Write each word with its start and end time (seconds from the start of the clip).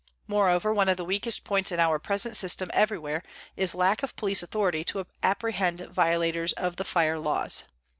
Moreover, 0.25 0.73
one 0.73 0.89
of 0.89 0.97
the 0.97 1.05
weakest 1.05 1.43
points 1.43 1.71
in 1.71 1.79
our 1.79 1.99
present 1.99 2.35
system 2.35 2.71
everywhere 2.73 3.21
is 3.55 3.75
lack 3.75 4.01
of 4.01 4.15
police 4.15 4.41
authority 4.41 4.83
to 4.85 5.05
apprehend 5.21 5.81
violators 5.91 6.53
of 6.53 6.77
the 6.77 6.83
fire 6.83 7.19
laws. 7.19 7.65